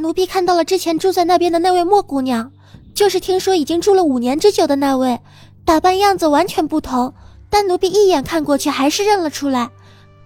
[0.00, 2.50] 奴婢看到了之前住在那边的那位莫姑娘，
[2.94, 5.20] 就是听说已经住了五年之久的那位，
[5.64, 7.14] 打扮样子完全不同，
[7.48, 9.70] 但奴婢一眼看过去还是认了出来。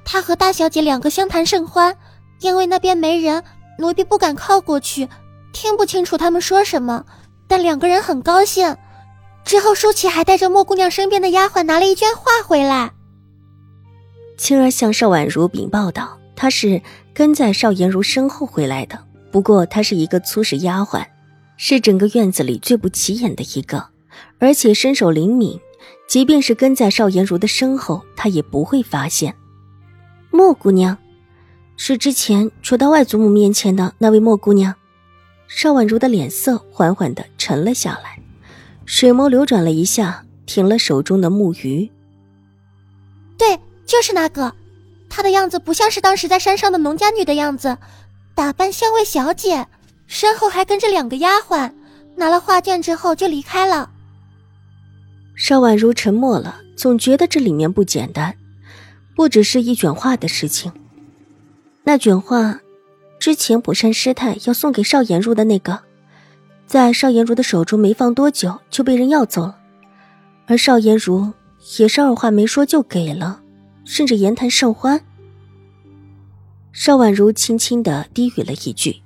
[0.04, 1.96] 她和大小姐两个相谈甚欢，
[2.40, 3.42] 因为那边没人，
[3.78, 5.08] 奴婢不敢靠过去，
[5.52, 7.04] 听不清楚他们说什么，
[7.48, 8.76] 但两个人很高兴。
[9.44, 12.92] 之后舒淇还带着莫姑娘身边的丫鬟拿了一卷画回来。
[14.38, 16.80] 青儿向邵婉如禀报道：“她是
[17.12, 18.98] 跟在邵颜如身后回来的。”
[19.34, 21.04] 不过她是一个粗使丫鬟，
[21.56, 23.88] 是整个院子里最不起眼的一个，
[24.38, 25.58] 而且身手灵敏，
[26.06, 29.34] 即便是跟在邵颜如的身后，她也不会发现。
[30.30, 30.96] 莫姑娘，
[31.76, 34.72] 是之前捉到外祖母面前的那位莫姑娘。
[35.48, 38.22] 邵婉如的脸色缓缓的沉了下来，
[38.86, 41.90] 水眸流转了一下，停了手中的木鱼。
[43.36, 44.54] 对，就是那个，
[45.10, 47.76] 她的样子不像是当时在山上的农家女的样子。
[48.34, 49.66] 打扮像位小姐，
[50.06, 51.70] 身后还跟着两个丫鬟，
[52.16, 53.90] 拿了画卷之后就离开了。
[55.36, 58.34] 邵婉如沉默了，总觉得这里面不简单，
[59.14, 60.72] 不只是一卷画的事情。
[61.84, 62.60] 那卷画，
[63.20, 65.80] 之前普善师太要送给邵颜如的那个，
[66.66, 69.58] 在邵颜如的手中没放多久就被人要走了，
[70.46, 71.32] 而邵颜如
[71.78, 73.40] 也是二话没说就给了，
[73.84, 75.00] 甚至言谈甚欢。
[76.74, 79.00] 邵婉如轻轻的低语了一句：“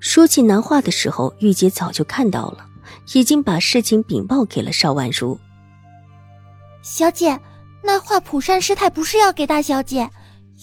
[0.00, 2.66] 说起拿话的时候，玉洁早就看到了，
[3.14, 5.38] 已经把事情禀报给了邵婉如。
[6.82, 7.38] 小姐，
[7.84, 10.10] 那画普善师太不是要给大小姐，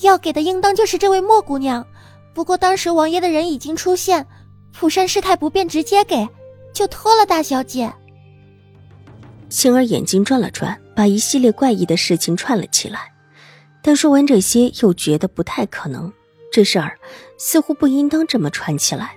[0.01, 1.88] 要给的应当就是这位莫姑娘。
[2.34, 4.28] 不过当时王爷的人已经出现，
[4.73, 6.28] 普善师太不便直接给，
[6.73, 7.91] 就托了大小姐。”
[9.47, 13.13] 星儿眼睛转了转，把一系列怪异的事情串了起来，
[13.81, 16.12] 但说完这些，又觉得不太可能。
[16.51, 17.00] 这事儿
[17.38, 19.16] 似乎不应当这么传起来。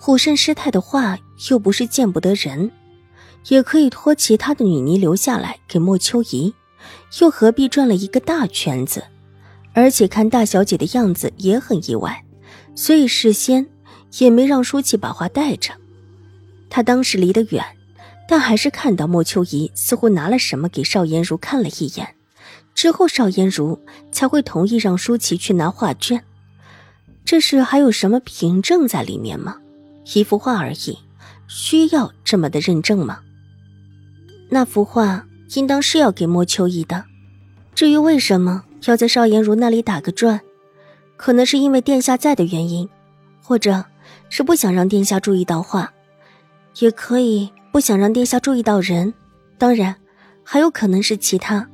[0.00, 1.18] 普慎师太的话
[1.48, 2.70] 又不是见不得人，
[3.48, 6.52] 也可以托其他的女尼留下来给莫秋怡，
[7.20, 9.04] 又何必转了一个大圈子？
[9.72, 12.22] 而且看大小姐的样子也很意外，
[12.74, 13.66] 所以事先
[14.18, 15.72] 也没让舒淇把话带着。
[16.68, 17.64] 他当时离得远，
[18.28, 22.14] 但还是看到莫秋怡似乎拿了什么给邵颜如看了一眼，
[22.74, 23.80] 之后邵颜如
[24.12, 26.22] 才会同意让舒淇去拿画卷。
[27.24, 29.56] 这是还有什么凭证在里面吗？
[30.14, 30.98] 一幅画而已，
[31.48, 33.20] 需要这么的认证吗？
[34.50, 37.04] 那幅画应当是要给莫秋怡的。
[37.74, 40.40] 至于为什么要在邵颜如那里打个转，
[41.16, 42.88] 可能是因为殿下在的原因，
[43.42, 43.84] 或者
[44.28, 45.90] 是不想让殿下注意到画，
[46.80, 49.14] 也可以不想让殿下注意到人。
[49.56, 49.96] 当然，
[50.44, 51.66] 还有可能是其他。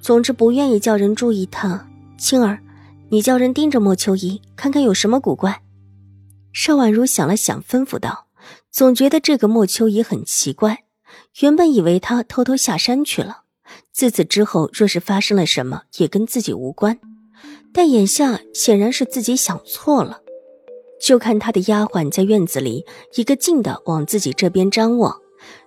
[0.00, 1.88] 总之，不愿意叫人注意他。
[2.16, 2.58] 青儿。
[3.12, 5.62] 你叫人盯着莫秋怡，看看有什么古怪。
[6.52, 8.28] 邵婉如想了想，吩咐道
[8.70, 10.84] ：“总觉得这个莫秋怡很奇怪。
[11.40, 13.42] 原本以为她偷偷下山去了，
[13.92, 17.00] 自此之后若是发生了什么，也跟自己无关。
[17.72, 20.20] 但眼下显然是自己想错了。
[21.02, 22.84] 就看他的丫鬟在院子里
[23.16, 25.16] 一个劲的往自己这边张望，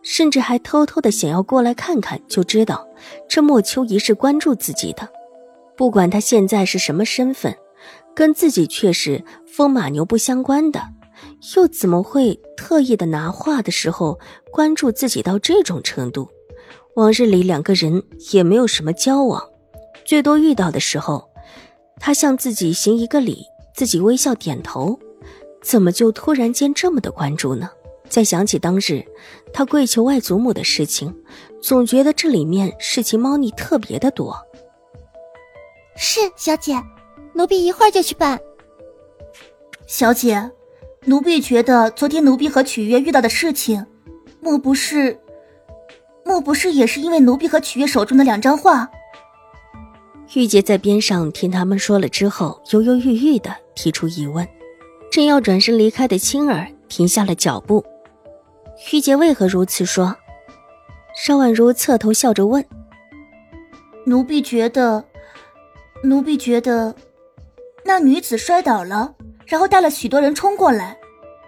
[0.02, 2.88] 甚至还偷偷的想要过来看看，就知道
[3.28, 5.10] 这莫秋怡是关注自己的。”
[5.76, 7.56] 不管他现在是什么身份，
[8.16, 10.82] 跟自己却是风马牛不相关的，
[11.56, 14.20] 又怎么会特意的拿画的时候
[14.52, 16.30] 关注自己到这种程度？
[16.96, 19.42] 往日里两个人也没有什么交往，
[20.06, 21.28] 最多遇到的时候，
[22.00, 25.00] 他向自己行一个礼，自己微笑点头，
[25.64, 27.70] 怎么就突然间这么的关注呢？
[28.10, 29.04] 再想起当日
[29.52, 31.12] 他跪求外祖母的事情，
[31.64, 34.38] 总觉得这里面事情猫腻特别的多。
[35.96, 36.82] 是小姐，
[37.34, 38.40] 奴婢一会儿就去办。
[39.86, 40.52] 小姐，
[41.06, 43.86] 奴婢觉得昨天奴婢和曲月遇到的事情，
[44.40, 45.20] 莫不是，
[46.26, 48.90] 莫不是也是因为奴婢和曲月手中的两张画？
[50.34, 54.48] 玉洁在边上听他们说了之后，犹犹豫豫的提出疑问。
[55.12, 57.86] 正要转身离开的青儿停下了脚步。
[58.92, 60.16] 玉洁为何如此说？
[61.16, 62.66] 邵婉如侧头笑着问。
[64.06, 65.04] 奴婢觉得。
[66.06, 66.94] 奴婢觉得，
[67.86, 69.16] 那女子摔倒了，
[69.46, 70.98] 然后带了许多人冲过来，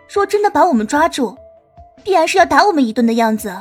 [0.07, 1.38] 若真的把我们抓住，
[2.06, 3.54] 必然是要打我们一顿的样子。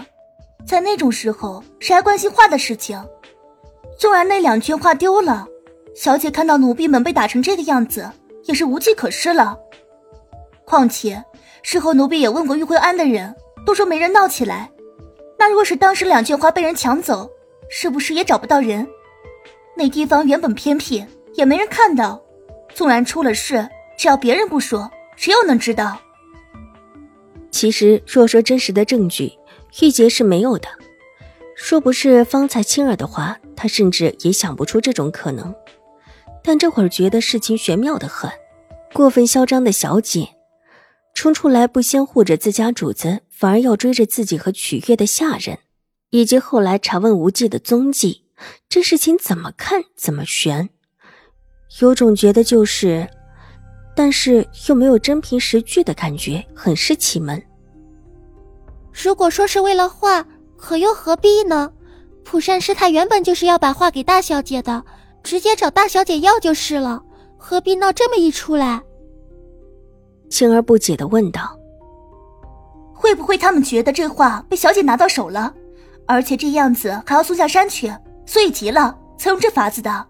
[0.65, 3.05] 在那种时候，谁还关心画的事情？
[3.99, 5.49] 纵然那两卷画丢了，
[5.97, 8.09] 小姐看到奴婢们被打成这个样子，
[8.45, 9.59] 也是无计可施了。
[10.65, 11.23] 况且
[11.65, 13.35] 事后奴婢也问过玉慧庵的人，
[13.67, 14.71] 都说没人闹起来。
[15.37, 17.29] 那若是当时两卷画被人抢走，
[17.69, 18.87] 是不是也找不到人？
[19.77, 21.05] 那地方原本偏僻，
[21.35, 22.23] 也没人看到。
[22.75, 25.99] 纵然出了事，只要别人不说，谁又能知道？
[27.51, 29.33] 其实，若说真实的证据，
[29.81, 30.69] 玉洁是没有的。
[31.71, 35.55] 若不是方才青儿的话，他甚至也想不出这种可能。
[36.43, 38.31] 但这会儿觉得事情玄妙的很，
[38.93, 40.31] 过分嚣张的小姐，
[41.15, 45.61] 冲出来不先护着自家主子，反而要追着自己和曲月的下人，
[46.11, 48.24] 以及后来查问无忌的踪迹，
[48.69, 50.69] 这事情怎么看怎么悬。
[51.81, 53.09] 有种觉得就是，
[53.97, 57.43] 但是又没有真凭实据的感觉，很是奇门。
[58.93, 60.25] 如果说是为了画，
[60.57, 61.73] 可又何必呢？
[62.25, 64.83] 蒲善师太原本就是要把画给大小姐的，
[65.23, 67.03] 直接找大小姐要就是了，
[67.37, 68.83] 何必闹这么一出来？
[70.31, 71.59] 青儿不解的问道
[72.95, 75.53] ：“会不会他们觉得这画被小姐拿到手了，
[76.07, 77.93] 而且这样子还要送下山去，
[78.27, 80.07] 所以急了才用这法子的？”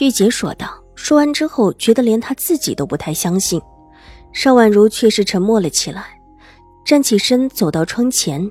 [0.00, 0.82] 玉洁说道。
[0.98, 3.60] 说完之后，觉得连她自己都不太相信。
[4.32, 6.06] 邵婉如却是沉默了起来。
[6.86, 8.50] 站起身，走到窗前，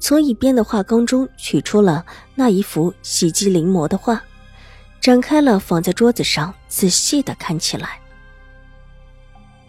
[0.00, 2.04] 从一边的画缸中取出了
[2.34, 4.20] 那一幅喜肌临摹的画，
[5.00, 8.00] 展开了，放在桌子上，仔细的看起来。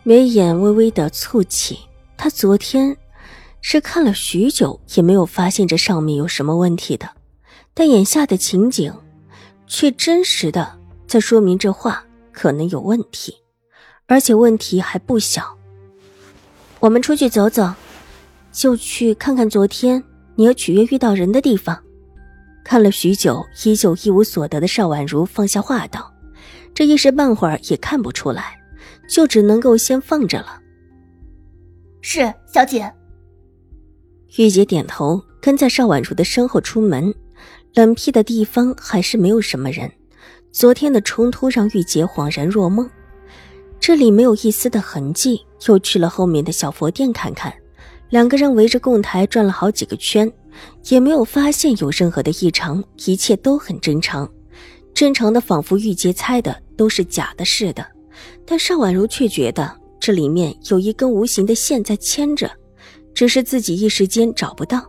[0.02, 1.78] 眉眼微微的蹙起，
[2.18, 2.98] 他昨天
[3.62, 7.08] 是看了许久，也没有发现这上面有什么问题的，
[7.80, 8.92] 但眼下的情景，
[9.68, 13.36] 却真实的在说明这话可能有问题，
[14.08, 15.56] 而且问题还不小。
[16.80, 17.72] 我们出去走走。
[18.50, 20.04] 就去看看昨天
[20.34, 21.80] 你和曲月遇到人的地方。
[22.64, 26.12] 看了许久，依旧一无所得的邵婉如放下话道
[26.74, 28.60] ：“这一时半会儿也看不出来，
[29.08, 30.60] 就只能够先放着了。”
[32.02, 32.92] 是小姐。
[34.38, 37.14] 玉洁点头，跟在邵婉如的身后出门。
[37.78, 39.92] 冷僻的地方还是没有什么人。
[40.52, 42.90] 昨天的冲突让玉洁恍然若梦，
[43.80, 45.46] 这里没有一丝的痕迹。
[45.68, 47.54] 又去了后面的小佛殿看看。
[48.10, 50.32] 两个人围着供台转了好几个圈，
[50.90, 54.28] 也没有发现有任何的异常，一切都很正常，
[54.96, 57.86] 正常的仿佛玉洁猜的都是假的似的。
[58.44, 62.50] 但邵婉如却觉得这里面有一根无形的线在牵着，
[63.14, 64.84] 只是自己一时间找不到。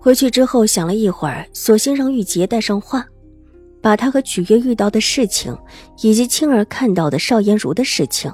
[0.00, 3.04] 回去之后想了一会儿，索性让玉洁带上话，
[3.82, 5.54] 把他和曲月遇到的事情，
[6.00, 8.32] 以及青儿看到的邵颜如的事情，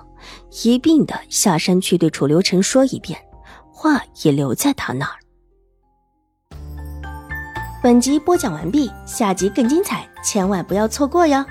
[0.63, 3.19] 一并的下山去对楚留臣说一遍。
[3.73, 5.17] 话也留在他那儿。
[7.83, 11.45] 本集播讲完毕，下集更精彩，千万不要错过哟。